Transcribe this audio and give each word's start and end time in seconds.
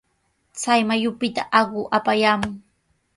Chay 0.61 0.81
mayupitami 0.89 1.49
aqu 1.59 1.79
apayaamun. 1.97 2.53